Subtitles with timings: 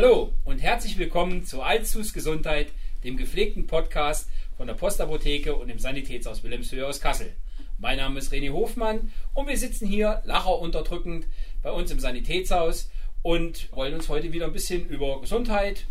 [0.00, 2.68] Hallo und herzlich willkommen zu Alzus Gesundheit,
[3.02, 7.34] dem gepflegten Podcast von der Postapotheke und dem Sanitätshaus Wilhelmshöhe aus Kassel.
[7.78, 11.26] Mein Name ist René Hofmann und wir sitzen hier lacher unterdrückend
[11.64, 15.86] bei uns im Sanitätshaus und wollen uns heute wieder ein bisschen über Gesundheit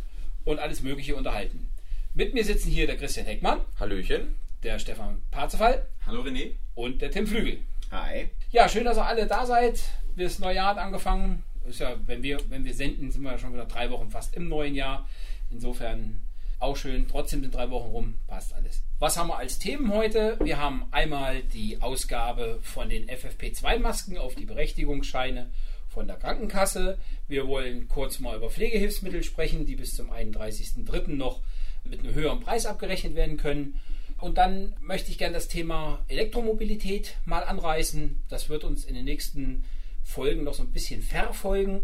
[0.46, 1.70] und alles Mögliche unterhalten.
[2.14, 4.36] Mit mir sitzen hier der Christian Heckmann, Hallöchen.
[4.64, 6.52] der Stefan Parzefall Hallo René.
[6.76, 7.60] und der Tim Flügel.
[7.92, 8.30] Hi.
[8.52, 9.82] Ja, schön, dass ihr alle da seid.
[10.16, 11.44] Das neue Jahr hat angefangen.
[11.68, 14.36] Ist ja, wenn wir, wenn wir senden, sind wir ja schon wieder drei Wochen fast
[14.36, 15.08] im neuen Jahr.
[15.52, 16.22] Insofern
[16.60, 17.08] auch schön.
[17.08, 18.14] Trotzdem sind drei Wochen rum.
[18.28, 18.82] Passt alles.
[19.00, 20.38] Was haben wir als Themen heute?
[20.42, 25.50] Wir haben einmal die Ausgabe von den FFP2-Masken auf die Berechtigungsscheine
[25.88, 26.98] von der Krankenkasse.
[27.28, 31.10] Wir wollen kurz mal über Pflegehilfsmittel sprechen, die bis zum 31.03.
[31.10, 31.42] noch
[31.84, 33.80] mit einem höheren Preis abgerechnet werden können.
[34.20, 38.18] Und dann möchte ich gerne das Thema Elektromobilität mal anreißen.
[38.30, 39.64] Das wird uns in den nächsten
[40.08, 41.82] Folgen noch so ein bisschen verfolgen.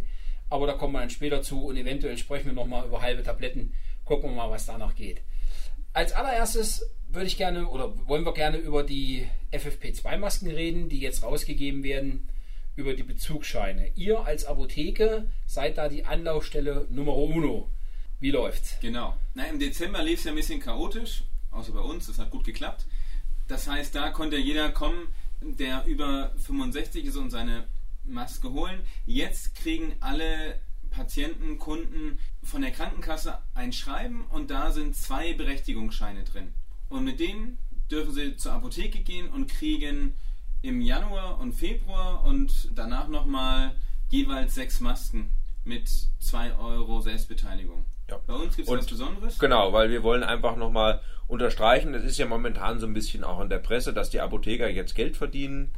[0.50, 3.74] Aber da kommen wir dann später zu und eventuell sprechen wir nochmal über halbe Tabletten.
[4.06, 5.22] Gucken wir mal, was danach geht.
[5.92, 11.22] Als allererstes würde ich gerne oder wollen wir gerne über die FFP2-Masken reden, die jetzt
[11.24, 12.28] rausgegeben werden,
[12.76, 13.92] über die Bezugsscheine.
[13.96, 17.70] Ihr als Apotheke seid da die Anlaufstelle Nummer uno.
[18.20, 18.78] Wie läuft's?
[18.82, 19.18] Genau.
[19.36, 22.08] Na, Im Dezember lief es ja ein bisschen chaotisch, außer bei uns.
[22.08, 22.86] Das hat gut geklappt.
[23.48, 25.08] Das heißt, da konnte jeder kommen,
[25.42, 27.66] der über 65 ist und seine
[28.06, 28.82] Maske holen.
[29.06, 30.60] Jetzt kriegen alle
[30.92, 36.54] Patienten, Kunden von der Krankenkasse ein Schreiben und da sind zwei Berechtigungsscheine drin.
[36.90, 37.58] Und mit denen
[37.90, 40.16] dürfen sie zur Apotheke gehen und kriegen
[40.62, 43.76] im Januar und Februar und danach nochmal
[44.10, 45.32] jeweils sechs Masken
[45.66, 47.86] mit 2 Euro Selbstbeteiligung.
[48.10, 48.20] Ja.
[48.28, 49.40] Bei uns gibt es was Besonderes.
[49.40, 53.40] Genau, weil wir wollen einfach nochmal unterstreichen, das ist ja momentan so ein bisschen auch
[53.42, 55.72] in der Presse, dass die Apotheker jetzt Geld verdienen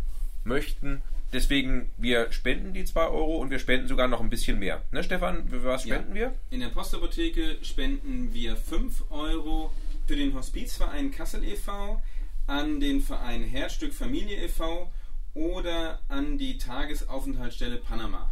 [0.44, 1.02] möchten.
[1.36, 4.84] Deswegen, wir spenden die 2 Euro und wir spenden sogar noch ein bisschen mehr.
[4.94, 5.96] Ne, Stefan, für was Ja.
[5.96, 6.34] spenden wir?
[6.50, 9.74] In der Postapotheke spenden wir 5 Euro
[10.08, 12.02] für den Hospizverein Kassel e.V.,
[12.48, 14.90] an den Verein Herzstück Familie e.V.
[15.34, 18.32] oder an die Tagesaufenthaltsstelle Panama.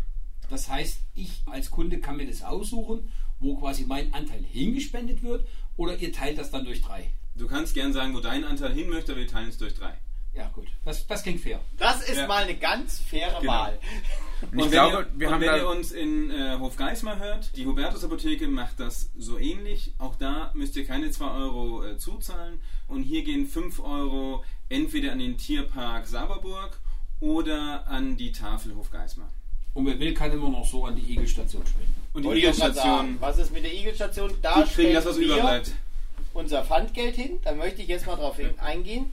[0.49, 3.11] Das heißt, ich als Kunde kann mir das aussuchen,
[3.41, 5.45] wo quasi mein Anteil hingespendet wird,
[5.75, 7.09] oder ihr teilt das dann durch drei.
[7.35, 9.97] Du kannst gern sagen, wo dein Anteil hin möchte, aber wir teilen es durch drei.
[10.35, 10.67] Ja, gut.
[10.83, 11.59] Das, das klingt fair.
[11.77, 12.27] Das ist Ja.
[12.27, 13.51] mal eine ganz faire Genau.
[13.53, 13.79] Wahl.
[14.41, 17.55] Und ich wenn, glaube, ihr, wir und haben wenn ihr uns in äh, Hofgeismar hört,
[17.55, 19.93] die Hubertus Apotheke macht das so ähnlich.
[19.99, 22.59] Auch da müsst ihr keine 2 Euro äh, zuzahlen.
[22.87, 26.79] Und hier gehen 5 Euro entweder an den Tierpark Saberburg
[27.19, 29.29] oder an die Tafel Hofgeismar.
[29.75, 31.95] Und wer will, kann immer noch so an die Igelstation spenden.
[32.13, 34.31] Und die Wollte Igelstation, sagen, Was ist mit der Igelstation?
[34.41, 35.71] Da die kriegen das, was überbleibt.
[36.33, 37.39] unser Pfandgeld hin.
[37.43, 39.11] Da möchte ich jetzt mal drauf eingehen.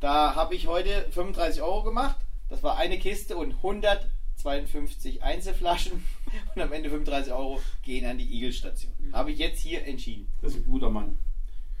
[0.00, 2.16] Da habe ich heute 35 Euro gemacht.
[2.48, 6.04] Das war eine Kiste und 152 Einzelflaschen.
[6.54, 8.92] Und am Ende 35 Euro gehen an die Igelstation.
[9.12, 10.32] Habe ich jetzt hier entschieden.
[10.42, 11.18] Das ist ein guter Mann.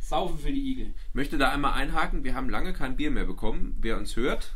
[0.00, 0.94] Saufen für die Igel.
[1.08, 4.52] ich möchte da einmal einhaken, wir haben lange kein Bier mehr bekommen, wer uns hört.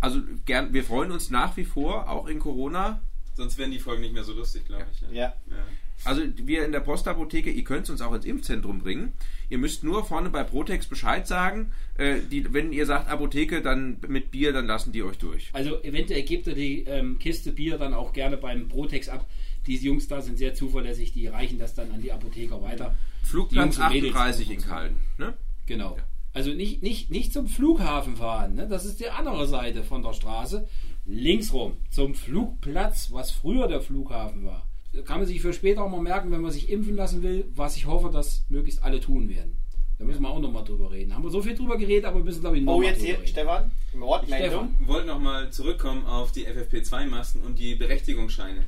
[0.00, 3.00] Also gern, wir freuen uns nach wie vor, auch in Corona,
[3.36, 5.02] Sonst wären die Folgen nicht mehr so lustig, glaube ich.
[5.02, 5.08] Ne?
[5.12, 5.34] Ja.
[5.50, 5.66] Ja.
[6.06, 9.12] Also wir in der Postapotheke, ihr könnt es uns auch ins Impfzentrum bringen.
[9.50, 11.72] Ihr müsst nur vorne bei Protex Bescheid sagen.
[11.98, 15.50] Äh, die, wenn ihr sagt Apotheke, dann mit Bier, dann lassen die euch durch.
[15.52, 19.26] Also eventuell gebt ihr die ähm, Kiste Bier dann auch gerne beim Protex ab.
[19.66, 22.94] Die Jungs da sind sehr zuverlässig, die reichen das dann an die Apotheker weiter.
[23.22, 24.62] Flugplatz Jungs und Mädels 38 und in.
[24.62, 24.96] Köln.
[25.18, 25.34] Ne?
[25.66, 25.96] Genau.
[26.32, 28.68] Also nicht, nicht, nicht zum Flughafen fahren, ne?
[28.68, 30.68] das ist die andere Seite von der Straße.
[31.06, 34.65] Links rum, zum Flugplatz, was früher der Flughafen war.
[34.96, 37.44] Da kann man sich für später auch mal merken, wenn man sich impfen lassen will,
[37.54, 39.58] was ich hoffe, dass möglichst alle tun werden.
[39.98, 41.14] Da müssen wir auch nochmal drüber reden.
[41.14, 43.06] Haben wir so viel drüber geredet, aber wir müssen, glaube ich, Oh, nochmal jetzt drüber
[43.06, 43.26] hier, reden.
[43.28, 43.70] Stefan.
[43.94, 44.48] Wortmeldung.
[44.48, 44.76] Stefan.
[44.80, 48.64] Wir wollten nochmal zurückkommen auf die FFP2-Masken und die Berechtigungsscheine.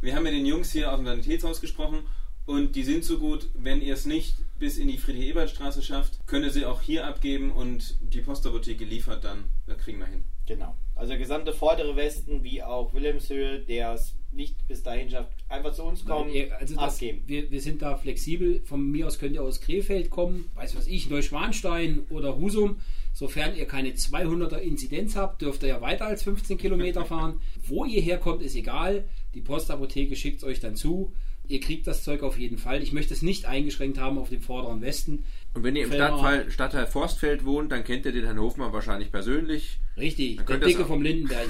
[0.00, 2.00] Wir haben mit den Jungs hier aus dem Sanitätshaus gesprochen
[2.46, 6.44] und die sind so gut, wenn ihr es nicht bis in die Friedrich-Ebert-Straße schafft, könnt
[6.44, 9.44] ihr sie auch hier abgeben und die Postapotheke liefert dann.
[9.66, 10.24] Das kriegen wir hin.
[10.46, 10.74] Genau.
[10.94, 15.72] Also der gesamte vordere Westen wie auch Wilhelmshöhe, der es nicht bis dahin schafft, einfach
[15.74, 17.22] zu uns kommen, Ihr- Also das, abgeben.
[17.26, 18.60] wir, wir sind da flexibel.
[18.64, 22.76] Von mir aus könnt ihr aus Krefeld kommen, weiß was ich, Neuschwanstein oder Husum.
[23.12, 27.40] Sofern ihr keine 200er Inzidenz habt, dürft ihr ja weiter als 15 Kilometer fahren.
[27.66, 29.04] Wo ihr herkommt, ist egal.
[29.34, 31.12] Die Postapotheke schickt es euch dann zu.
[31.46, 32.82] Ihr kriegt das Zeug auf jeden Fall.
[32.82, 35.24] Ich möchte es nicht eingeschränkt haben auf den vorderen Westen.
[35.52, 39.12] Und wenn ihr im Stadtteil, Stadtteil Forstfeld wohnt, dann kennt ihr den Herrn Hofmann wahrscheinlich
[39.12, 39.78] persönlich.
[39.98, 41.46] Richtig, Dann der Dicke vom Lindenberg.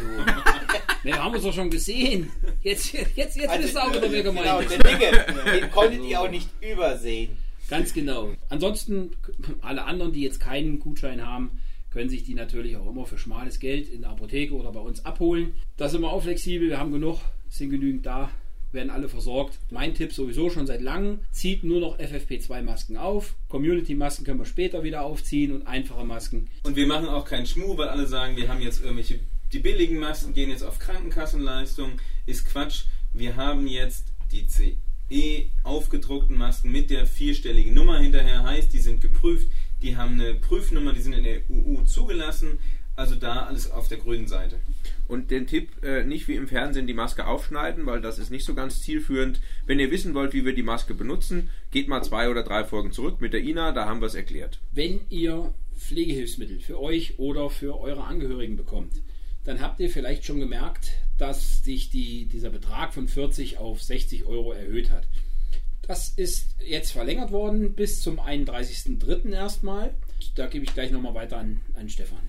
[1.04, 2.28] Wir haben uns doch schon gesehen.
[2.64, 6.02] Jetzt, jetzt, jetzt Also, ist es auch wieder wer gemeint Genau, der Dicke, den konntet
[6.04, 7.36] ihr auch nicht übersehen.
[7.68, 8.30] Ganz genau.
[8.48, 9.10] Ansonsten,
[9.60, 13.60] alle anderen, die jetzt keinen Gutschein haben, können sich die natürlich auch immer für schmales
[13.60, 15.54] Geld in der Apotheke oder bei uns abholen.
[15.76, 18.30] Da sind wir auch flexibel, wir haben genug, sind genügend da.
[18.72, 19.58] werden alle versorgt.
[19.70, 23.34] Mein Tipp sowieso schon seit langem, zieht nur noch FFP2-Masken auf.
[23.48, 26.48] Community-Masken können wir später wieder aufziehen und einfache Masken.
[26.64, 29.20] Und wir machen auch keinen Schmuh, weil alle sagen, wir haben jetzt irgendwelche,
[29.54, 31.92] die billigen Masken gehen jetzt auf Krankenkassenleistung.
[32.26, 32.86] Ist Quatsch.
[33.12, 38.42] Wir haben jetzt die CE aufgedruckten Masken mit der vierstelligen Nummer hinterher.
[38.42, 39.46] Heißt, die sind geprüft,
[39.80, 42.58] die haben eine Prüfnummer, die sind in der EU zugelassen.
[42.96, 44.58] Also da alles auf der grünen Seite.
[45.06, 48.44] Und den Tipp, äh, nicht wie im Fernsehen die Maske aufschneiden, weil das ist nicht
[48.44, 49.40] so ganz zielführend.
[49.66, 52.92] Wenn ihr wissen wollt, wie wir die Maske benutzen, geht mal zwei oder drei Folgen
[52.92, 54.60] zurück mit der Ina, da haben wir es erklärt.
[54.72, 58.94] Wenn ihr Pflegehilfsmittel für euch oder für eure Angehörigen bekommt,
[59.44, 64.24] dann habt ihr vielleicht schon gemerkt, dass sich die, dieser Betrag von 40 auf 60
[64.24, 65.06] Euro erhöht hat.
[65.82, 69.32] Das ist jetzt verlängert worden bis zum 31.03.
[69.32, 69.94] erstmal.
[70.34, 72.26] Da gebe ich gleich nochmal weiter an, an Stefan.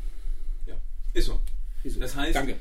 [0.68, 0.76] Ja,
[1.14, 1.40] ist so.
[1.84, 2.00] Ist so.
[2.02, 2.58] Das heißt, Danke.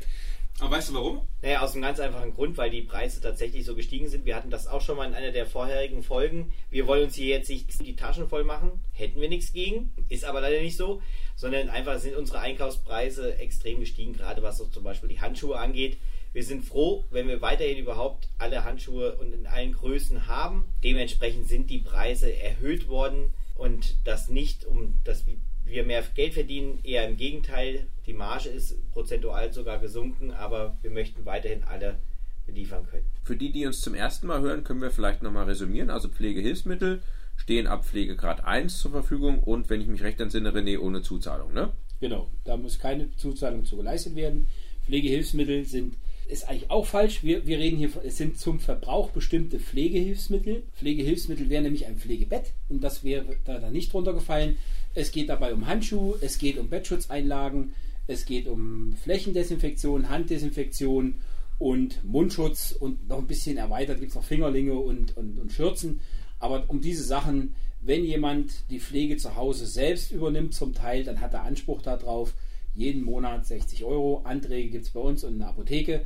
[0.60, 1.26] Aber weißt du warum?
[1.42, 4.24] Naja, aus einem ganz einfachen Grund, weil die Preise tatsächlich so gestiegen sind.
[4.24, 6.52] Wir hatten das auch schon mal in einer der vorherigen Folgen.
[6.70, 8.70] Wir wollen uns hier jetzt nicht die Taschen voll machen.
[8.92, 9.92] Hätten wir nichts gegen.
[10.08, 11.02] Ist aber leider nicht so.
[11.34, 15.98] Sondern einfach sind unsere Einkaufspreise extrem gestiegen, gerade was so zum Beispiel die Handschuhe angeht.
[16.32, 20.66] Wir sind froh, wenn wir weiterhin überhaupt alle Handschuhe und in allen Größen haben.
[20.84, 25.26] Dementsprechend sind die Preise erhöht worden und das nicht, um dass
[25.64, 27.86] wir mehr Geld verdienen, eher im Gegenteil.
[28.06, 31.98] Die Marge ist prozentual sogar gesunken, aber wir möchten weiterhin alle
[32.46, 33.06] beliefern können.
[33.24, 35.90] Für die, die uns zum ersten Mal hören, können wir vielleicht nochmal resümieren.
[35.90, 37.02] Also Pflegehilfsmittel
[37.36, 41.52] stehen ab Pflegegrad 1 zur Verfügung und wenn ich mich recht entsinne, René, ohne Zuzahlung,
[41.52, 41.72] ne?
[42.00, 44.46] Genau, da muss keine Zuzahlung zu geleistet werden.
[44.84, 45.96] Pflegehilfsmittel sind
[46.26, 47.22] ist eigentlich auch falsch.
[47.22, 50.62] Wir, wir reden hier, es sind zum Verbrauch bestimmte Pflegehilfsmittel.
[50.76, 54.56] Pflegehilfsmittel wäre nämlich ein Pflegebett und das wäre da, da nicht drunter gefallen.
[54.94, 57.74] Es geht dabei um Handschuhe, es geht um Bettschutzeinlagen,
[58.06, 61.16] es geht um Flächendesinfektion, Handdesinfektion
[61.58, 66.00] und Mundschutz und noch ein bisschen erweitert gibt es noch Fingerlinge und, und, und Schürzen.
[66.38, 71.20] Aber um diese Sachen, wenn jemand die Pflege zu Hause selbst übernimmt zum Teil, dann
[71.20, 72.34] hat er Anspruch darauf
[72.74, 74.22] jeden Monat 60 Euro.
[74.24, 76.02] Anträge gibt es bei uns und in der Apotheke.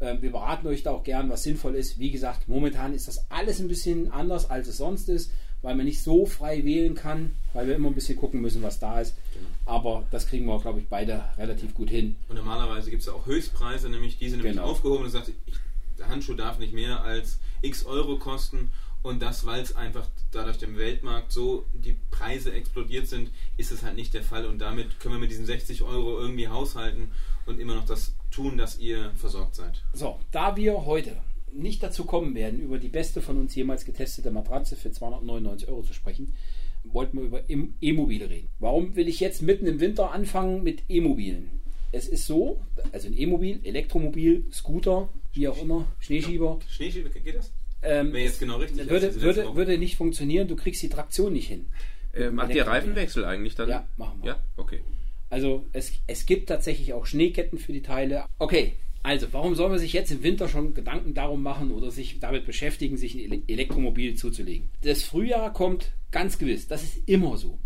[0.00, 1.98] Ähm, wir beraten euch da auch gern, was sinnvoll ist.
[1.98, 5.30] Wie gesagt, momentan ist das alles ein bisschen anders, als es sonst ist,
[5.62, 8.78] weil man nicht so frei wählen kann, weil wir immer ein bisschen gucken müssen, was
[8.78, 9.14] da ist.
[9.34, 9.48] Genau.
[9.66, 12.16] Aber das kriegen wir, glaube ich, beide relativ gut hin.
[12.28, 14.68] Und normalerweise gibt es auch Höchstpreise, nämlich diese nämlich Genau.
[14.68, 15.34] aufgehoben und sagt, ich,
[15.98, 18.70] der Handschuh darf nicht mehr als x Euro kosten.
[19.02, 23.82] Und das, weil es einfach dadurch dem Weltmarkt so die Preise explodiert sind, ist es
[23.82, 24.46] halt nicht der Fall.
[24.46, 27.10] Und damit können wir mit diesen 60 Euro irgendwie haushalten
[27.46, 29.82] und immer noch das tun, dass ihr versorgt seid.
[29.92, 31.16] So, da wir heute
[31.52, 35.82] nicht dazu kommen werden, über die beste von uns jemals getestete Matratze für 299 Euro
[35.82, 36.34] zu sprechen,
[36.84, 38.48] wollten wir über E-Mobile reden.
[38.58, 41.50] Warum will ich jetzt mitten im Winter anfangen mit E-Mobilen?
[41.90, 42.60] Es ist so,
[42.92, 47.50] also ein E-Mobil, Elektromobil, Scooter, wie auch immer, Schneeschieber, Schneeschieber, geht das?
[47.82, 48.88] Ähm, Wäre jetzt genau richtig.
[48.88, 51.66] würde, würde, würde nicht funktionieren, du kriegst die Traktion nicht hin.
[52.12, 53.68] Äh, macht ihr Reifenwechsel eigentlich dann?
[53.68, 54.32] Ja, machen wir.
[54.32, 54.80] Ja, okay.
[55.30, 58.24] Also es, es gibt tatsächlich auch Schneeketten für die Teile.
[58.38, 58.72] Okay,
[59.02, 62.46] also warum soll man sich jetzt im Winter schon Gedanken darum machen oder sich damit
[62.46, 64.70] beschäftigen, sich ein Ele- Elektromobil zuzulegen?
[64.82, 67.58] Das Frühjahr kommt ganz gewiss, das ist immer so.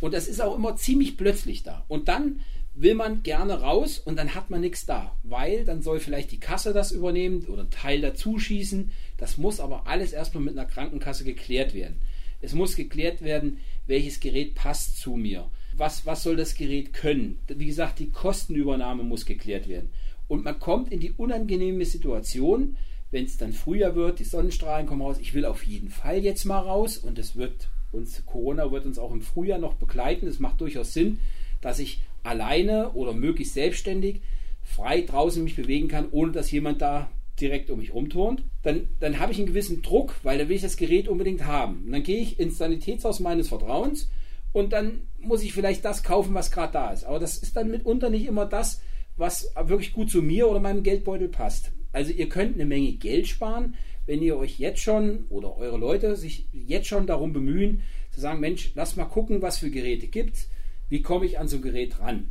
[0.00, 1.84] Und das ist auch immer ziemlich plötzlich da.
[1.86, 2.40] Und dann
[2.74, 6.40] will man gerne raus und dann hat man nichts da, weil dann soll vielleicht die
[6.40, 8.90] Kasse das übernehmen oder einen Teil dazu schießen.
[9.18, 12.00] Das muss aber alles erstmal mit einer Krankenkasse geklärt werden.
[12.40, 15.48] Es muss geklärt werden, welches Gerät passt zu mir.
[15.76, 17.38] Was, was soll das Gerät können?
[17.46, 19.90] Wie gesagt, die Kostenübernahme muss geklärt werden.
[20.28, 22.76] Und man kommt in die unangenehme Situation,
[23.10, 25.18] wenn es dann Frühjahr wird, die Sonnenstrahlen kommen raus.
[25.20, 28.98] Ich will auf jeden Fall jetzt mal raus und es wird uns, Corona wird uns
[28.98, 30.26] auch im Frühjahr noch begleiten.
[30.26, 31.18] Es macht durchaus Sinn,
[31.60, 34.20] dass ich alleine oder möglichst selbstständig
[34.62, 37.10] frei draußen mich bewegen kann, ohne dass jemand da
[37.40, 40.62] direkt um mich rumturnt, dann, dann habe ich einen gewissen Druck, weil dann will ich
[40.62, 41.84] das Gerät unbedingt haben.
[41.86, 44.08] Und dann gehe ich ins Sanitätshaus meines Vertrauens
[44.52, 47.04] und dann muss ich vielleicht das kaufen, was gerade da ist.
[47.04, 48.80] Aber das ist dann mitunter nicht immer das,
[49.16, 51.72] was wirklich gut zu mir oder meinem Geldbeutel passt.
[51.92, 53.74] Also ihr könnt eine Menge Geld sparen,
[54.06, 58.40] wenn ihr euch jetzt schon oder eure Leute sich jetzt schon darum bemühen, zu sagen,
[58.40, 60.48] Mensch, lass mal gucken, was für Geräte gibt.
[60.92, 62.30] Wie komme ich an so ein Gerät ran?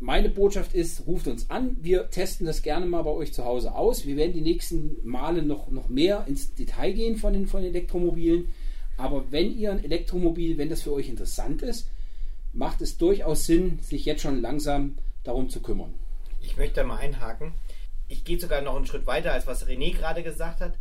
[0.00, 1.76] Meine Botschaft ist, ruft uns an.
[1.80, 4.04] Wir testen das gerne mal bei euch zu Hause aus.
[4.04, 7.72] Wir werden die nächsten Male noch, noch mehr ins Detail gehen von den, von den
[7.72, 8.48] Elektromobilen.
[8.96, 11.88] Aber wenn ihr ein Elektromobil, wenn das für euch interessant ist,
[12.52, 15.94] macht es durchaus Sinn, sich jetzt schon langsam darum zu kümmern.
[16.40, 17.52] Ich möchte mal einhaken.
[18.08, 20.74] Ich gehe sogar noch einen Schritt weiter, als was René gerade gesagt hat.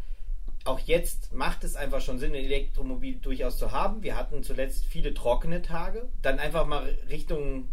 [0.70, 4.04] Auch jetzt macht es einfach schon Sinn, ein Elektromobil durchaus zu haben.
[4.04, 6.08] Wir hatten zuletzt viele trockene Tage.
[6.22, 7.70] Dann einfach mal Richtung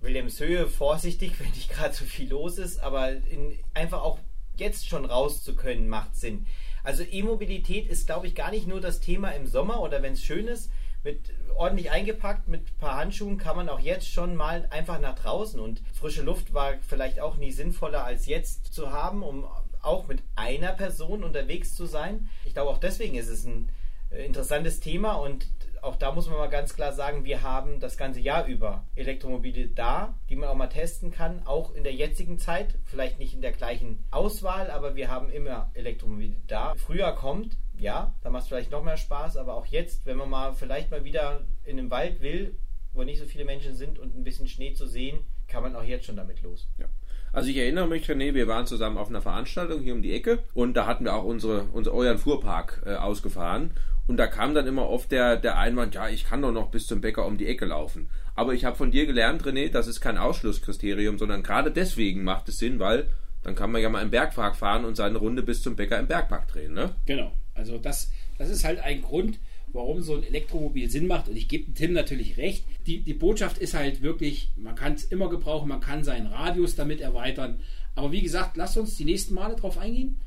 [0.00, 4.18] Wilhelmshöhe vorsichtig, wenn nicht gerade so viel los ist, aber in, einfach auch
[4.56, 6.46] jetzt schon raus zu können, macht Sinn.
[6.82, 10.22] Also E-Mobilität ist, glaube ich, gar nicht nur das Thema im Sommer oder wenn es
[10.22, 10.70] schön ist,
[11.04, 15.18] mit ordentlich eingepackt, mit ein paar Handschuhen kann man auch jetzt schon mal einfach nach
[15.18, 19.44] draußen und frische Luft war vielleicht auch nie sinnvoller als jetzt zu haben, um
[19.82, 22.28] auch mit einer Person unterwegs zu sein.
[22.44, 23.70] Ich glaube auch deswegen ist es ein
[24.10, 25.46] äh, interessantes Thema und
[25.82, 29.68] auch da muss man mal ganz klar sagen, wir haben das ganze Jahr über Elektromobile
[29.68, 33.42] da, die man auch mal testen kann, auch in der jetzigen Zeit, vielleicht nicht in
[33.42, 36.74] der gleichen Auswahl, aber wir haben immer Elektromobile da.
[36.76, 40.30] Früher kommt, ja, da macht es vielleicht noch mehr Spaß, aber auch jetzt, wenn man
[40.30, 42.56] mal vielleicht mal wieder in den Wald will,
[42.92, 45.84] wo nicht so viele Menschen sind und ein bisschen Schnee zu sehen, kann man auch
[45.84, 46.68] jetzt schon damit los.
[46.78, 46.86] Ja.
[47.32, 50.38] Also ich erinnere mich, René, wir waren zusammen auf einer Veranstaltung hier um die Ecke
[50.54, 53.72] und da hatten wir auch unsere, unser euren Fuhrpark äh, ausgefahren
[54.06, 56.86] und da kam dann immer oft der, der Einwand, ja, ich kann doch noch bis
[56.86, 58.08] zum Bäcker um die Ecke laufen.
[58.34, 62.48] Aber ich habe von dir gelernt, René, das ist kein Ausschlusskriterium, sondern gerade deswegen macht
[62.48, 63.08] es Sinn, weil
[63.42, 66.06] dann kann man ja mal im Bergpark fahren und seine Runde bis zum Bäcker im
[66.06, 66.94] Bergpark drehen, ne?
[67.04, 67.32] Genau.
[67.54, 69.38] Also das, das ist halt ein Grund,
[69.72, 71.28] warum so ein Elektromobil Sinn macht.
[71.28, 72.64] Und ich gebe Tim natürlich recht.
[72.86, 76.74] Die, die Botschaft ist halt wirklich, man kann es immer gebrauchen, man kann seinen Radius
[76.74, 77.60] damit erweitern.
[77.94, 80.20] Aber wie gesagt, lasst uns die nächsten Male drauf eingehen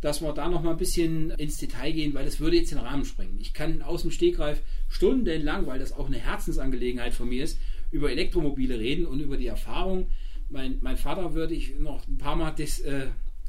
[0.00, 2.78] dass wir da noch mal ein bisschen ins Detail gehen, weil das würde jetzt den
[2.78, 3.38] Rahmen sprengen.
[3.40, 7.58] Ich kann aus dem Stegreif stundenlang, weil das auch eine Herzensangelegenheit von mir ist,
[7.90, 10.08] über Elektromobile reden und über die Erfahrung.
[10.50, 13.06] Mein, mein Vater würde ich noch ein paar Mal das äh,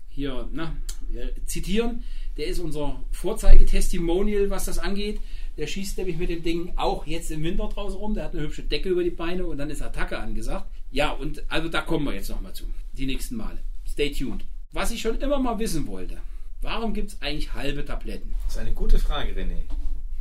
[0.10, 0.76] hier na,
[1.14, 2.04] äh, zitieren.
[2.38, 5.20] Der ist unser Vorzeigetestimonial, was das angeht.
[5.58, 8.14] Der schießt nämlich mit dem Ding auch jetzt im Winter draußen rum.
[8.14, 10.70] Der hat eine hübsche Decke über die Beine und dann ist Attacke angesagt.
[10.92, 12.66] Ja, und also da kommen wir jetzt noch mal zu.
[12.94, 13.60] Die nächsten Male.
[13.88, 14.46] Stay tuned.
[14.72, 16.18] Was ich schon immer mal wissen wollte.
[16.62, 18.36] Warum gibt es eigentlich halbe Tabletten?
[18.46, 19.64] Das ist eine gute Frage, René.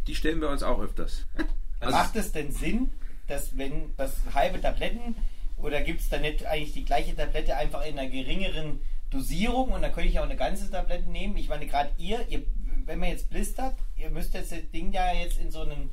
[0.06, 1.26] Die stellen wir uns auch öfters.
[1.80, 2.90] Also Macht es denn Sinn,
[3.26, 5.14] dass wenn das halbe Tabletten
[5.58, 9.82] oder gibt es da nicht eigentlich die gleiche Tablette einfach in einer geringeren Dosierung und
[9.82, 11.36] dann könnte ich auch eine ganze Tablette nehmen?
[11.36, 12.44] Ich meine, gerade ihr, ihr,
[12.86, 15.90] wenn man jetzt blistert, ihr müsst jetzt das Ding ja jetzt in so einen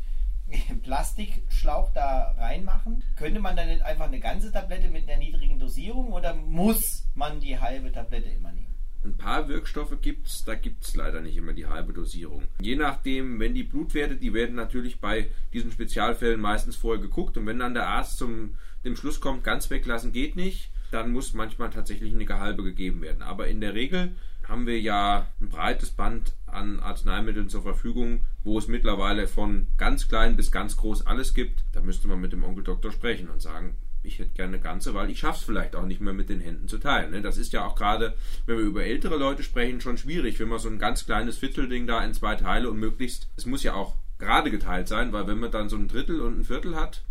[0.83, 3.03] Plastikschlauch da reinmachen.
[3.15, 7.39] Könnte man dann nicht einfach eine ganze Tablette mit einer niedrigen Dosierung oder muss man
[7.39, 8.73] die halbe Tablette immer nehmen?
[9.05, 12.43] Ein paar Wirkstoffe gibt es, da gibt es leider nicht immer die halbe Dosierung.
[12.61, 17.45] Je nachdem, wenn die Blutwerte, die werden natürlich bei diesen Spezialfällen meistens vorher geguckt und
[17.45, 21.69] wenn dann der Arzt zum dem Schluss kommt, ganz weglassen geht nicht, dann muss manchmal
[21.69, 23.21] tatsächlich eine halbe gegeben werden.
[23.21, 24.15] Aber in der Regel
[24.47, 30.07] haben wir ja ein breites Band an Arzneimitteln zur Verfügung, wo es mittlerweile von ganz
[30.07, 31.63] klein bis ganz groß alles gibt.
[31.71, 34.93] Da müsste man mit dem Onkel Doktor sprechen und sagen, ich hätte gerne eine ganze,
[34.93, 37.11] weil ich es vielleicht auch nicht mehr mit den Händen zu teilen.
[37.11, 37.21] Ne?
[37.21, 38.13] Das ist ja auch gerade,
[38.45, 41.87] wenn wir über ältere Leute sprechen, schon schwierig, wenn man so ein ganz kleines Viertelding
[41.87, 45.39] da in zwei Teile und möglichst, es muss ja auch gerade geteilt sein, weil wenn
[45.39, 47.03] man dann so ein Drittel und ein Viertel hat,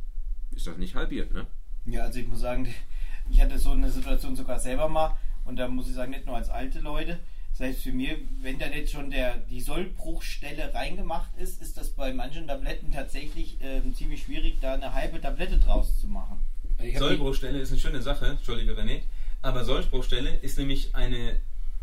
[0.55, 1.47] ist das nicht halbiert, ne?
[1.87, 2.73] Ja, also ich muss sagen,
[3.31, 6.37] ich hatte so eine Situation sogar selber mal und da muss ich sagen, nicht nur
[6.37, 7.18] als alte Leute,
[7.52, 12.12] selbst für mir, wenn da jetzt schon der, die Sollbruchstelle reingemacht ist, ist das bei
[12.12, 16.40] manchen Tabletten tatsächlich äh, ziemlich schwierig, da eine halbe Tablette draus zu machen.
[16.96, 19.02] Sollbruchstelle ist eine schöne Sache, Entschuldige René,
[19.42, 21.37] aber Sollbruchstelle ist nämlich eine,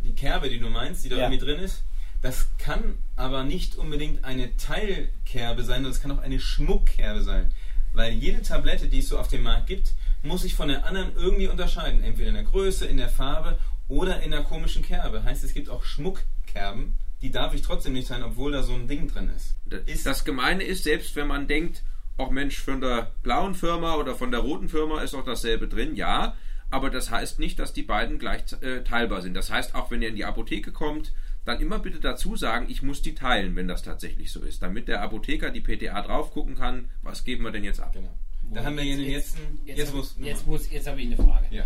[0.04, 1.24] die Kerbe, die du meinst, die da ja.
[1.24, 1.84] irgendwie drin ist.
[2.22, 7.52] Das kann aber nicht unbedingt eine Teilkerbe sein, das kann auch eine Schmuckkerbe sein.
[7.94, 11.16] Weil jede Tablette, die es so auf dem Markt gibt, muss sich von der anderen
[11.16, 12.04] irgendwie unterscheiden.
[12.04, 13.58] Entweder in der Größe, in der Farbe
[13.88, 15.24] oder in der komischen Kerbe.
[15.24, 18.88] Heißt, es gibt auch Schmuckkerben, die darf ich trotzdem nicht sein, obwohl da so ein
[18.88, 19.56] Ding drin ist.
[19.66, 21.84] Das, das Gemeine ist, selbst wenn man denkt,
[22.18, 25.96] auch Mensch, von der blauen Firma oder von der roten Firma ist auch dasselbe drin,
[25.96, 26.36] ja,
[26.70, 29.34] aber das heißt nicht, dass die beiden gleich äh, teilbar sind.
[29.34, 31.14] Das heißt, auch wenn ihr in die Apotheke kommt,
[31.46, 34.88] dann immer bitte dazu sagen, ich muss die teilen, wenn das tatsächlich so ist, damit
[34.88, 37.94] der Apotheker die PTA drauf gucken kann, was geben wir denn jetzt ab.
[37.94, 38.14] Genau.
[38.54, 41.46] Da haben wir jetzt, jetzt, jetzt, jetzt, muss, jetzt, muss, jetzt habe ich eine Frage.
[41.52, 41.66] Ja.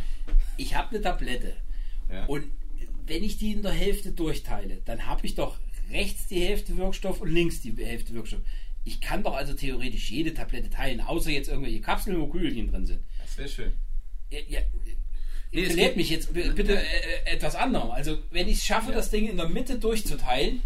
[0.58, 1.56] Ich habe eine Tablette
[2.12, 2.26] ja.
[2.26, 2.46] und
[3.06, 5.58] wenn ich die in der Hälfte durchteile, dann habe ich doch
[5.92, 8.42] rechts die Hälfte Wirkstoff und links die Hälfte Wirkstoff.
[8.86, 12.86] Ich kann doch also theoretisch jede Tablette teilen, außer jetzt irgendwelche Kapseln, wo Kügelchen drin
[12.86, 13.00] sind.
[13.22, 13.74] Das wäre schön.
[14.30, 14.60] Ja, ja,
[15.52, 17.92] nee, belehrt mich jetzt bitte äh, etwas anderem.
[17.92, 18.96] Also, wenn ich es schaffe, ja.
[18.96, 20.62] das Ding in der Mitte durchzuteilen.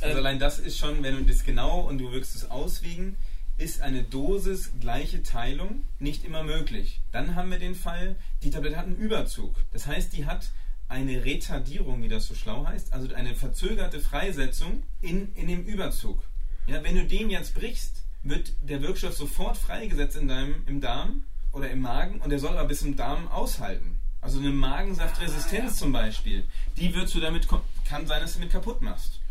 [0.00, 3.16] Also, äh, allein das ist schon, wenn du das genau und du wirkst es auswiegen,
[3.62, 7.00] ist eine Dosis gleiche Teilung nicht immer möglich.
[7.12, 9.54] Dann haben wir den Fall, die Tablette hat einen Überzug.
[9.72, 10.50] Das heißt, die hat
[10.88, 16.20] eine Retardierung, wie das so schlau heißt, also eine verzögerte Freisetzung in, in dem Überzug.
[16.66, 21.24] Ja, wenn du den jetzt brichst, wird der Wirkstoff sofort freigesetzt in deinem, im Darm
[21.52, 23.98] oder im Magen und der soll aber bis im Darm aushalten.
[24.20, 26.44] Also eine Magensaftresistenz zum Beispiel,
[26.76, 27.46] die wird du damit,
[27.88, 29.21] kann sein, dass du damit kaputt machst.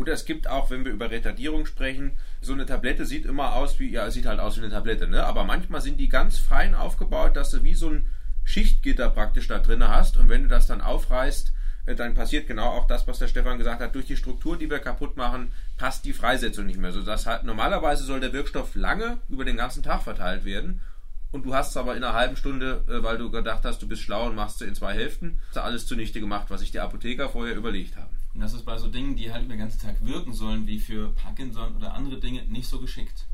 [0.00, 3.78] Oder es gibt auch, wenn wir über Retardierung sprechen, so eine Tablette sieht immer aus
[3.78, 5.26] wie, ja, sieht halt aus wie eine Tablette, ne?
[5.26, 8.06] Aber manchmal sind die ganz fein aufgebaut, dass du wie so ein
[8.42, 11.52] Schichtgitter praktisch da drin hast und wenn du das dann aufreißt,
[11.84, 13.94] äh, dann passiert genau auch das, was der Stefan gesagt hat.
[13.94, 16.92] Durch die Struktur, die wir kaputt machen, passt die Freisetzung nicht mehr.
[16.92, 20.80] So dass halt, normalerweise soll der Wirkstoff lange über den ganzen Tag verteilt werden.
[21.30, 23.86] Und du hast es aber in einer halben Stunde, äh, weil du gedacht hast, du
[23.86, 26.70] bist schlau und machst es in zwei Hälften, hast du alles zunichte gemacht, was sich
[26.70, 28.16] die Apotheker vorher überlegt haben.
[28.34, 30.78] Und das ist bei so Dingen, die halt über den ganzen Tag wirken sollen, wie
[30.78, 33.26] für Parkinson oder andere Dinge, nicht so geschickt.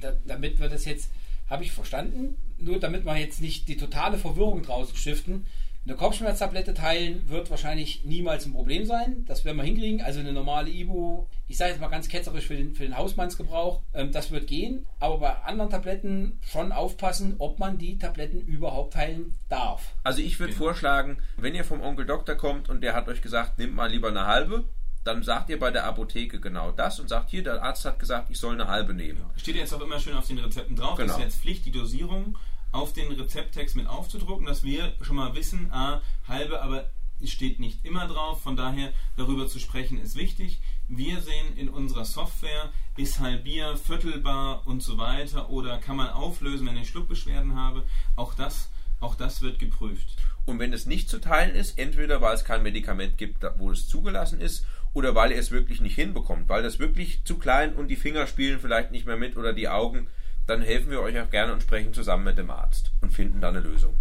[0.00, 1.10] Da, damit wir das jetzt,
[1.50, 5.46] habe ich verstanden, nur damit wir jetzt nicht die totale Verwirrung draußen stiften.
[5.88, 9.24] Eine Kopfschmerztablette teilen wird wahrscheinlich niemals ein Problem sein.
[9.26, 10.02] Das werden wir hinkriegen.
[10.02, 13.80] Also eine normale Ibu, ich sage jetzt mal ganz ketzerisch für den, für den Hausmannsgebrauch,
[13.94, 14.84] ähm, das wird gehen.
[15.00, 19.94] Aber bei anderen Tabletten schon aufpassen, ob man die Tabletten überhaupt teilen darf.
[20.04, 23.58] Also ich würde vorschlagen, wenn ihr vom Onkel Doktor kommt und der hat euch gesagt,
[23.58, 24.66] nehmt mal lieber eine halbe,
[25.04, 28.28] dann sagt ihr bei der Apotheke genau das und sagt hier, der Arzt hat gesagt,
[28.28, 29.24] ich soll eine halbe nehmen.
[29.38, 30.98] Steht jetzt auch immer schön auf den Rezepten drauf.
[30.98, 31.08] Genau.
[31.08, 32.36] Das ist jetzt Pflicht, die Dosierung
[32.72, 37.58] auf den Rezepttext mit aufzudrucken, dass wir schon mal wissen, ah, halbe, aber es steht
[37.60, 38.42] nicht immer drauf.
[38.42, 40.60] Von daher darüber zu sprechen ist wichtig.
[40.88, 46.66] Wir sehen in unserer Software, ist halbier, viertelbar und so weiter oder kann man auflösen,
[46.66, 47.84] wenn ich Schluckbeschwerden habe.
[48.16, 48.70] Auch das,
[49.00, 50.16] auch das wird geprüft.
[50.46, 53.86] Und wenn es nicht zu teilen ist, entweder weil es kein Medikament gibt, wo es
[53.86, 57.88] zugelassen ist, oder weil ihr es wirklich nicht hinbekommt, weil das wirklich zu klein und
[57.88, 60.08] die Finger spielen vielleicht nicht mehr mit oder die Augen,
[60.48, 63.54] dann helfen wir euch auch gerne und sprechen zusammen mit dem Arzt und finden dann
[63.54, 63.94] eine Lösung.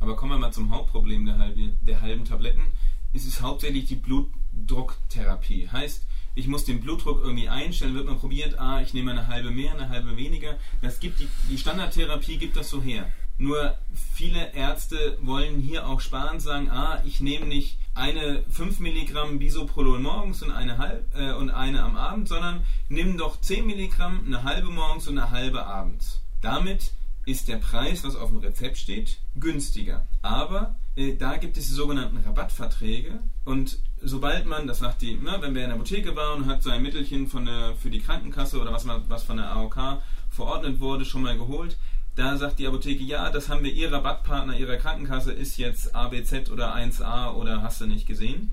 [0.00, 2.66] Aber kommen wir mal zum Hauptproblem der, halbe, der halben Tabletten.
[3.12, 5.68] Es ist hauptsächlich die Blutdrucktherapie.
[5.70, 9.50] Heißt, ich muss den Blutdruck irgendwie einstellen, wird man probiert, ah, ich nehme eine halbe
[9.52, 10.56] mehr, eine halbe weniger.
[10.82, 13.10] Das gibt die, die Standardtherapie gibt das so her.
[13.38, 13.76] Nur
[14.12, 20.00] viele Ärzte wollen hier auch sparen, sagen, ah, ich nehme nicht eine 5 Milligramm Bisoprolol
[20.00, 24.42] morgens und eine, halb, äh, und eine am Abend, sondern nimm doch 10 Milligramm, eine
[24.42, 26.22] halbe morgens und eine halbe abends.
[26.40, 26.92] Damit
[27.26, 30.06] ist der Preis, was auf dem Rezept steht, günstiger.
[30.22, 35.36] Aber äh, da gibt es die sogenannten Rabattverträge und sobald man, das sagt die, ne,
[35.40, 38.58] wenn wer in der Apotheke war und hat sein Mittelchen von der, für die Krankenkasse
[38.58, 41.76] oder was, was von der AOK verordnet wurde, schon mal geholt,
[42.16, 46.50] da sagt die Apotheke, ja, das haben wir, Ihr Rabattpartner Ihrer Krankenkasse ist jetzt ABZ
[46.50, 48.50] oder 1A oder hast du nicht gesehen.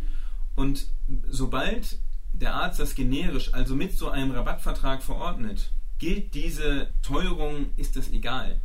[0.56, 0.88] Und
[1.30, 1.98] sobald
[2.34, 8.10] der Arzt das generisch, also mit so einem Rabattvertrag verordnet, gilt diese Teuerung, ist das
[8.10, 8.60] egal.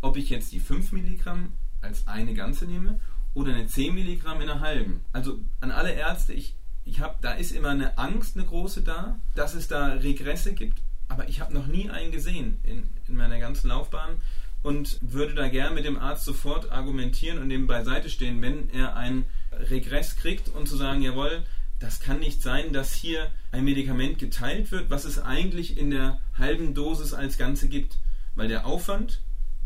[0.00, 3.00] Ob ich jetzt die 5 Milligramm als eine ganze nehme
[3.34, 5.00] oder eine 10 Milligramm in einer halben.
[5.12, 6.54] Also an alle Ärzte, ich,
[6.84, 10.80] ich habe, da ist immer eine Angst, eine große da, dass es da Regresse gibt,
[11.08, 14.16] aber ich habe noch nie einen gesehen in, in meiner ganzen Laufbahn
[14.62, 18.96] und würde da gern mit dem Arzt sofort argumentieren und dem beiseite stehen, wenn er
[18.96, 21.44] einen Regress kriegt und zu sagen, jawohl,
[21.78, 26.18] das kann nicht sein, dass hier ein Medikament geteilt wird, was es eigentlich in der
[26.36, 27.98] halben Dosis als Ganze gibt,
[28.34, 29.20] weil der Aufwand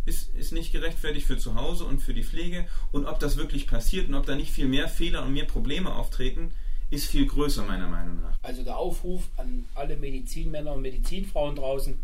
[0.07, 3.67] ist, ist nicht gerechtfertigt für zu Hause und für die Pflege und ob das wirklich
[3.67, 6.53] passiert und ob da nicht viel mehr Fehler und mehr Probleme auftreten,
[6.91, 8.37] ist viel größer meiner Meinung nach.
[8.43, 11.99] Also der Aufruf an alle Medizinmänner und Medizinfrauen draußen,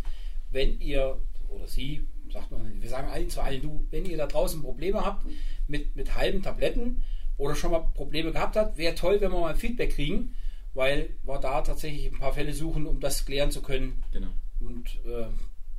[0.57, 4.27] wenn ihr, oder sie, sagt man, wir sagen allen zu allen du, wenn ihr da
[4.27, 5.27] draußen Probleme habt
[5.69, 7.03] mit, mit halben Tabletten
[7.37, 10.35] oder schon mal Probleme gehabt habt, wäre toll, wenn wir mal Feedback kriegen,
[10.75, 14.03] weil wir da tatsächlich ein paar Fälle suchen, um das klären zu können.
[14.12, 14.33] Genau.
[14.59, 15.27] Und äh,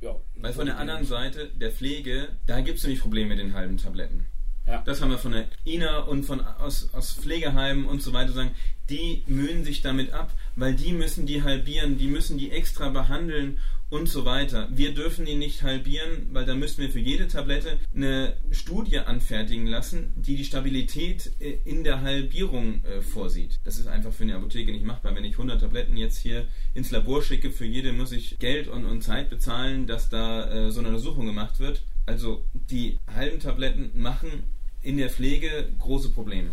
[0.00, 0.14] ja.
[0.36, 3.78] Weil von der anderen Seite der Pflege, da gibt es nicht Probleme mit den halben
[3.78, 4.26] Tabletten.
[4.64, 4.82] Ja.
[4.84, 8.50] Das haben wir von der INA und von aus, aus Pflegeheimen und so weiter sagen,
[8.90, 13.58] die mühen sich damit ab, weil die müssen die halbieren, die müssen die extra behandeln
[13.90, 14.68] und so weiter.
[14.70, 19.66] Wir dürfen die nicht halbieren, weil da müssen wir für jede Tablette eine Studie anfertigen
[19.66, 23.60] lassen, die die Stabilität äh, in der Halbierung äh, vorsieht.
[23.64, 25.14] Das ist einfach für eine Apotheke nicht machbar.
[25.14, 28.84] Wenn ich 100 Tabletten jetzt hier ins Labor schicke, für jede muss ich Geld und,
[28.84, 31.82] und Zeit bezahlen, dass da äh, so eine Untersuchung gemacht wird.
[32.06, 34.44] Also die halben Tabletten machen
[34.82, 36.50] in der Pflege große Probleme.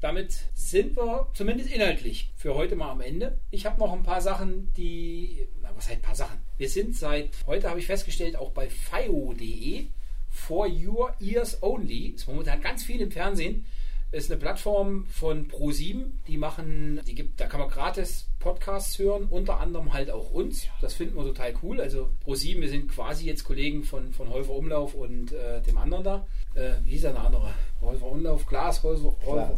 [0.00, 3.38] damit sind wir zumindest inhaltlich für heute mal am Ende.
[3.50, 6.40] Ich habe noch ein paar Sachen, die, was heißt ein paar Sachen?
[6.58, 9.86] Wir sind seit heute, habe ich festgestellt, auch bei FIO.de,
[10.28, 13.64] For Your Ears Only, ist momentan ganz viel im Fernsehen.
[14.10, 19.26] Ist eine Plattform von Pro7, die machen, die gibt, da kann man gratis Podcasts hören,
[19.28, 20.66] unter anderem halt auch uns.
[20.80, 21.78] Das finden wir total cool.
[21.80, 26.04] Also Pro7, wir sind quasi jetzt Kollegen von, von Häufer Umlauf und äh, dem anderen
[26.04, 26.26] da.
[26.54, 27.52] Äh, wie hieß der andere?
[27.82, 29.54] Häufer Umlauf, Glas, Häufer, Häufer,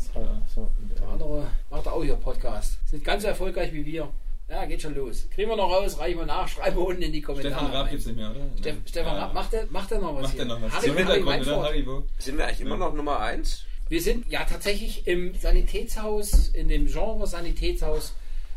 [0.99, 2.79] der andere macht auch hier Podcast.
[2.85, 4.11] Ist nicht ganz so erfolgreich wie wir.
[4.51, 5.29] Ja, geht schon los.
[5.33, 7.55] Kriegen wir noch raus, reichen wir nach, schreiben wir unten in die Kommentare.
[7.55, 8.41] Stefan Raab gibt es nicht mehr, oder?
[8.59, 9.23] Steff, Stefan Ja.
[9.23, 10.23] Raab, macht der, macht der noch was?
[10.23, 10.43] Macht hier?
[10.43, 10.73] er noch was?
[10.73, 11.65] Harry, Harry Hintergrund, Weinfurt.
[11.65, 12.05] Haribo.
[12.19, 13.65] Sind wir eigentlich immer noch Nummer 1?
[13.89, 18.15] Wir sind ja tatsächlich im Sanitätshaus, in dem Genre Sanitätshaus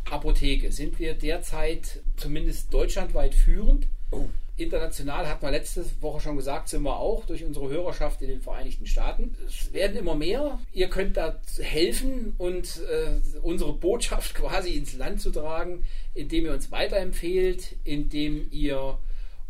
[0.09, 3.85] Apotheke, sind wir derzeit zumindest deutschlandweit führend.
[4.11, 4.25] Oh.
[4.55, 8.41] International hat man letzte Woche schon gesagt, sind wir auch durch unsere Hörerschaft in den
[8.41, 9.35] Vereinigten Staaten.
[9.47, 10.59] Es werden immer mehr.
[10.73, 16.53] Ihr könnt da helfen und äh, unsere Botschaft quasi ins Land zu tragen, indem ihr
[16.53, 18.97] uns weiterempfehlt, indem ihr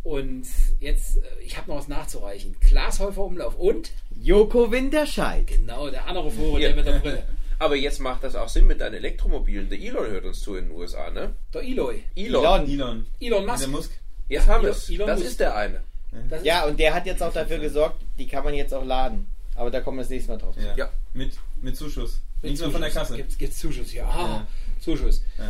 [0.04, 5.48] uns jetzt, äh, ich habe noch was nachzureichen, Glashäufer Umlauf und Joko Winterscheid.
[5.48, 6.60] genau der andere Hier.
[6.60, 7.24] der mit der Brille.
[7.60, 9.70] Aber jetzt macht das auch Sinn mit deinen Elektromobilen.
[9.70, 11.34] Der Elon hört uns zu in den USA, ne?
[11.54, 12.04] Der Eloy.
[12.16, 12.70] Elon.
[12.70, 13.06] Elon.
[13.22, 13.92] Elon Der Musk.
[14.29, 14.89] Jetzt haben wir es.
[14.89, 15.31] Elon Das Musk.
[15.31, 15.83] ist der eine.
[16.29, 18.86] Das ist- Ja, und der hat jetzt auch dafür gesorgt, die kann man jetzt auch
[18.86, 19.27] laden.
[19.55, 20.55] Aber da kommen wir das nächste Mal drauf.
[20.57, 20.75] Ja.
[20.75, 20.89] Ja.
[21.13, 22.21] Mit, mit Zuschuss.
[22.41, 23.15] Nicht nur von der Kasse.
[23.15, 23.93] Gibt es Zuschuss?
[23.93, 24.47] Ja, Ja.
[24.79, 25.23] Zuschuss.
[25.38, 25.49] Ja.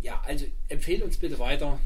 [0.00, 1.78] Ja, also empfehlt uns bitte weiter.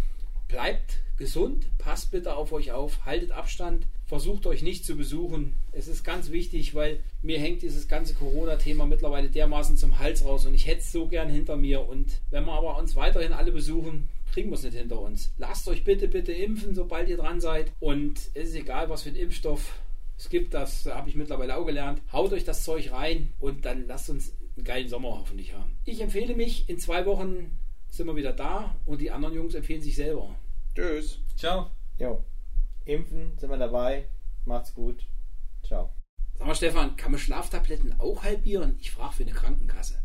[0.48, 5.54] Bleibt gesund, passt bitte auf euch auf, haltet Abstand, versucht euch nicht zu besuchen.
[5.72, 10.44] Es ist ganz wichtig, weil mir hängt dieses ganze Corona-Thema mittlerweile dermaßen zum Hals raus
[10.44, 11.86] und ich hätte es so gern hinter mir.
[11.88, 15.32] Und wenn wir aber uns weiterhin alle besuchen, kriegen wir es nicht hinter uns.
[15.38, 17.72] Lasst euch bitte, bitte impfen, sobald ihr dran seid.
[17.80, 19.78] Und es ist egal, was für ein Impfstoff
[20.18, 22.00] es gibt, das habe ich mittlerweile auch gelernt.
[22.12, 25.76] Haut euch das Zeug rein und dann lasst uns einen geilen Sommer hoffentlich haben.
[25.84, 29.82] Ich empfehle mich, in zwei Wochen sind wir wieder da und die anderen Jungs empfehlen
[29.82, 30.34] sich selber.
[30.74, 31.18] Tschüss.
[31.36, 31.70] Ciao.
[31.98, 32.24] Jo.
[32.84, 34.08] Impfen, sind wir dabei.
[34.44, 35.06] Macht's gut.
[35.62, 35.90] Ciao.
[36.34, 38.76] Sag mal, Stefan, kann man Schlaftabletten auch halbieren?
[38.80, 40.02] Ich frage für eine Krankenkasse.